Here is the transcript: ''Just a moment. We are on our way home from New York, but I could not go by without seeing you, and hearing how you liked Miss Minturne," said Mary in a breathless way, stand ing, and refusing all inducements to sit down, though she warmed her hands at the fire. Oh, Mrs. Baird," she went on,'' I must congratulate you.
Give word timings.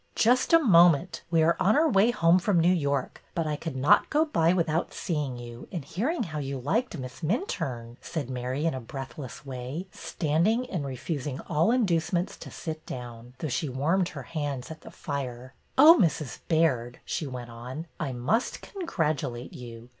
''Just 0.15 0.51
a 0.51 0.57
moment. 0.57 1.21
We 1.29 1.43
are 1.43 1.55
on 1.59 1.75
our 1.75 1.87
way 1.87 2.09
home 2.09 2.39
from 2.39 2.59
New 2.59 2.73
York, 2.73 3.23
but 3.35 3.45
I 3.45 3.55
could 3.55 3.75
not 3.75 4.09
go 4.09 4.25
by 4.25 4.51
without 4.51 4.91
seeing 4.95 5.37
you, 5.37 5.67
and 5.71 5.85
hearing 5.85 6.23
how 6.23 6.39
you 6.39 6.57
liked 6.57 6.97
Miss 6.97 7.19
Minturne," 7.21 7.97
said 8.01 8.27
Mary 8.27 8.65
in 8.65 8.73
a 8.73 8.79
breathless 8.81 9.45
way, 9.45 9.85
stand 9.91 10.47
ing, 10.47 10.67
and 10.71 10.87
refusing 10.87 11.39
all 11.41 11.69
inducements 11.69 12.35
to 12.37 12.49
sit 12.49 12.83
down, 12.87 13.35
though 13.37 13.47
she 13.47 13.69
warmed 13.69 14.09
her 14.09 14.23
hands 14.23 14.71
at 14.71 14.81
the 14.81 14.89
fire. 14.89 15.53
Oh, 15.77 15.95
Mrs. 16.01 16.39
Baird," 16.47 16.99
she 17.05 17.27
went 17.27 17.51
on,'' 17.51 17.85
I 17.99 18.11
must 18.11 18.61
congratulate 18.63 19.53
you. 19.53 19.89